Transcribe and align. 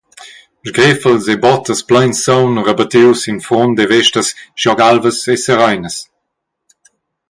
Sgreffels 0.69 1.25
e 1.33 1.35
bottas 1.43 1.81
plein 1.89 2.13
saung 2.23 2.55
rebattiu 2.67 3.09
sin 3.23 3.39
frunt 3.47 3.77
e 3.83 3.85
vestas 3.93 4.27
schiglioc 4.59 4.79
alvas 4.89 5.17
e 5.33 5.35
sereinas. 5.45 5.97